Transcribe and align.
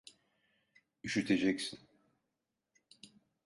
Üşüteceksin. 1.03 1.79